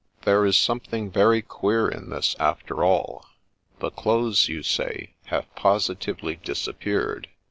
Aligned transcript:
'There 0.25 0.47
is 0.47 0.57
something 0.57 1.11
very 1.11 1.43
queer 1.43 1.87
in 1.87 2.09
this, 2.09 2.35
after 2.39 2.83
all. 2.83 3.23
The 3.77 3.91
clothes, 3.91 4.49
you 4.49 4.63
say, 4.63 5.13
have 5.25 5.53
positively 5.53 6.37
disappeared. 6.37 7.27